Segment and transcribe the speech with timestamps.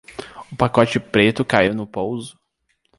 [0.51, 2.35] O pacote preto caiu no pouso.